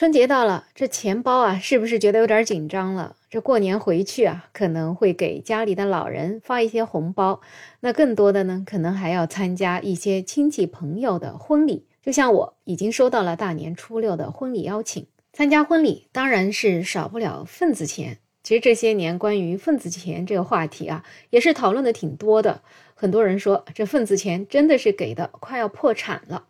[0.00, 3.16] 春节到了，这钱包啊，是不是觉得有点紧张了？
[3.28, 7.42] 这过年回去啊，可能会给家里的老人发一些红包，
[7.80, 11.84] 那更多的呢，可能还要参加一些亲戚朋友的婚礼。
[12.02, 18.16] 就像我已经收到了大年初六的婚礼邀请，参加婚礼当然是少不了份子钱。
[18.42, 22.62] 其实这些年关于份子钱这个话题啊，也是讨论的挺多的。
[22.94, 26.44] 很多人说这份子钱真的是给的快要破产了。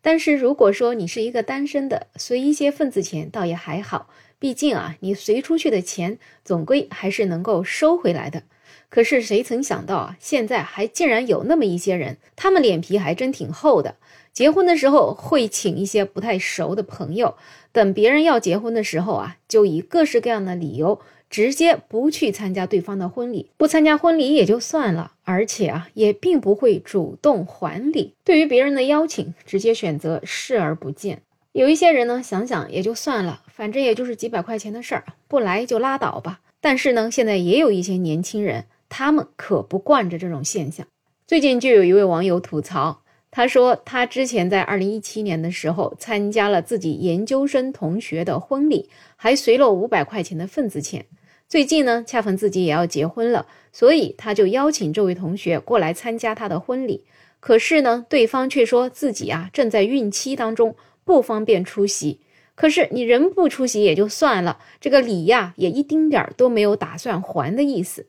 [0.00, 8.42] 但是如果说你是一个单身的，随一些份子钱倒也还好，毕竟啊，你随出去的钱总归还是能够收回来的。
[8.88, 13.96] 可是谁曾想到啊，现在还竟然有那么一些人，他们脸皮还真挺厚的，
[14.32, 17.36] 结婚的时候会请一些不太熟的朋友，
[17.72, 21.00] 等别人要结婚的时候啊，就以各式各样的理由。
[21.30, 28.14] 直接不去参加对方的婚礼，不参加婚礼也就算了，而且啊，也并不会主动还礼。
[28.24, 31.22] 对于别人的邀请，直接选择视而不见。
[31.52, 36.40] 有一些人呢，想想也就算了，反正也就是几百块钱的事儿，不来就拉倒吧。
[36.60, 40.86] 但是呢，现在也有一些年轻人，他们可不惯着这种现象。
[41.26, 51.04] 最近就有一位网友吐槽，他说他之前在二零一七年的时候参加了自己研究生同学的婚礼，还随了五百块钱的份子钱。
[51.48, 57.04] 最近呢，恰逢自己也要结婚了，所以他就邀请这位同学过来参加他的婚礼。
[57.40, 60.76] 可是呢，对方却说自己啊正在孕期当中，
[61.06, 62.20] 不方便出席。
[62.54, 68.04] 可是你人不出席也就算了，这个礼呀也一丁点儿都没有打算还的意思。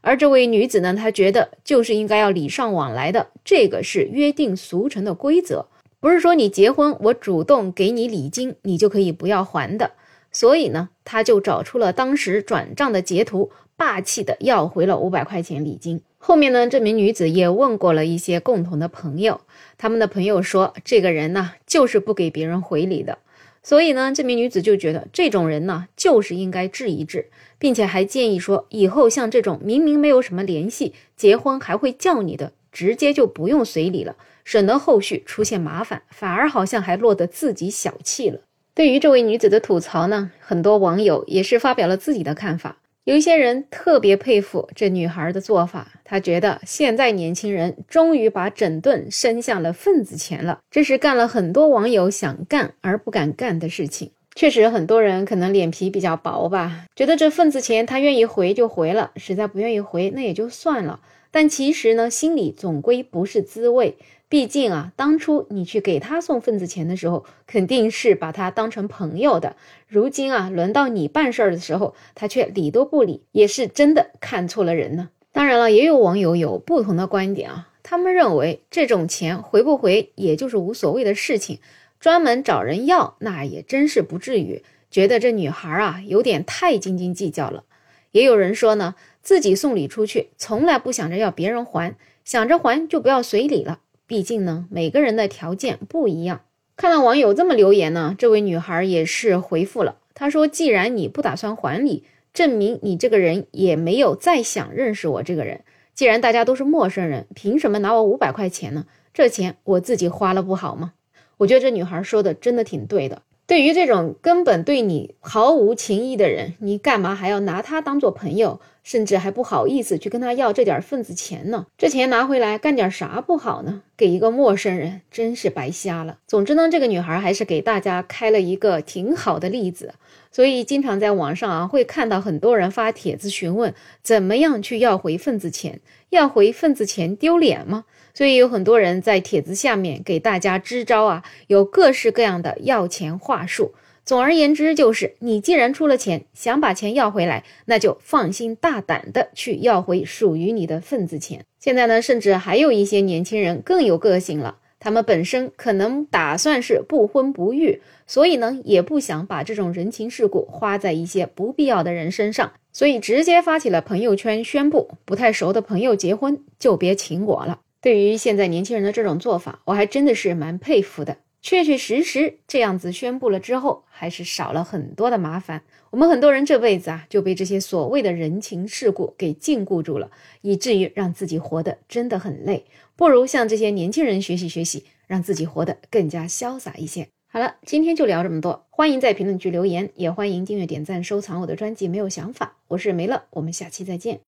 [0.00, 5.68] 而这位女子呢，她觉得就是应该要礼尚往来的，这个是约定俗成的规则，
[6.00, 9.92] 不是说你结婚我主动给你礼金，你就可以不要还的。
[10.32, 16.02] 所以呢，他就找出了当时转账的截图，霸气的要回了五百块钱礼金。
[16.18, 19.40] 后面呢，这名女子也问过了一些共同的朋友，
[19.78, 23.18] 他们的朋友说，这个人呢就是不给别人回礼的。
[23.62, 38.40] 所以呢，这名女子就觉得这种人呢就是应该治一治，并且还建议说，以后像这种明明没有什么联系，结婚还会叫你的，直接就不用随礼了，省得后续出现麻烦，反而好像还落得自己小气了。
[38.80, 42.78] 对于这位女子的吐槽呢，很多网友也是发表了自己的看法。
[43.04, 54.12] 有一些人特别佩服这女孩的做法，他觉得现在年轻人终于把整顿伸向了份子钱了，这是干了很多网友想干而不敢干的事情。
[54.34, 61.00] 确实，很多人可能脸皮比较薄吧，觉得这份子钱他愿意回就回了，实在不愿意回那也就算了。
[61.30, 63.98] 但其实呢，心里总归不是滋味。
[64.30, 69.56] 毕竟啊，当初你去给他送份子钱的时候，肯定是把他当成朋友的。
[69.88, 75.08] 如今啊，轮到你办事儿的时候，他却理都不理，也是真的看错了人呢。
[75.32, 81.58] 当然了，也有网友有不同的观点啊，他们认为这种钱回不回，也就是无所谓的事情，
[81.98, 84.62] 专门找人要，那也真是不至于。
[84.92, 87.64] 觉得这女孩啊，有点太斤斤计较了。
[88.12, 93.80] 也有人说呢，自己送礼出去，从来不想着要别人还，想着还就不要随礼了。
[94.10, 96.40] 毕竟呢，每个人的条件不一样。
[96.76, 99.98] 看到网友这么留言呢，这位女孩也是回复了。
[100.14, 102.02] 她说：“既然你不打算还礼，
[102.34, 105.60] 证明你这个人也没有再想认识我这个人。
[105.94, 108.86] 既然大家都是陌生人，凭什么拿我五百块钱呢？
[109.14, 110.94] 这钱我自己花了不好吗？”
[111.38, 113.22] 我觉得这女孩说的真的挺对的。
[113.46, 118.60] 对于这种根本对你毫无情谊的人，你干嘛还要拿他当做朋友？
[118.82, 121.66] 甚至还不好意思去跟他要这点份子钱呢？
[121.76, 123.82] 这钱拿回来干点啥不好呢？
[123.96, 126.18] 给一个陌生人真是白瞎了。
[126.26, 129.94] 总之呢，这个女孩还是给大家开了一个挺好的例子。
[130.32, 135.80] 所以经常在网上啊会看到很多人发帖子询问怎么样去要回份子钱？
[136.10, 137.84] 要回份子钱丢脸吗？
[138.14, 143.74] 所以有很多人在帖子下面给大家支招啊，有各式各样的要钱话术。
[144.04, 151.44] 总而言之，就是你既然出了钱，想把钱要回来，那就放心大胆的去要回属于你的份子钱。
[151.58, 167.60] 现在呢，甚至还有一些年轻人更有个性了，他们本身可能打算是不婚不育，所以呢，也不想把这种人情世故花在一些不必要的人身上，所以直接发起了朋友圈宣布，不太熟的朋友结婚就别请我了。
[167.82, 171.18] 对于现在年轻人的这种做法，我还真的是蛮佩服的。
[171.42, 175.62] 确确实实这样子宣布了之后，还是少了很多的麻烦。
[175.90, 180.10] 我们很多人这辈子啊，就被这些所谓的人情世故给禁锢住了，
[180.42, 182.66] 以至于让自己活得真的很累。
[182.94, 187.08] 不如向这些年轻人学习学习，让自己活得更加潇洒一些。
[187.32, 188.66] 好了，今天就聊这么多。
[188.68, 191.88] 欢迎在评论区留言，也欢迎订阅、点赞、收藏我的专辑。
[191.88, 194.18] 没有想法，我是梅乐，我们下期再见。